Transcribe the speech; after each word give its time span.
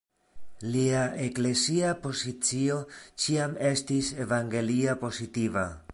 Lia 0.75 1.01
eklezia 1.25 1.91
pozicio 2.07 2.79
ĉiam 3.27 3.55
estis 3.73 4.11
evangelia-pozitiva. 4.27 5.69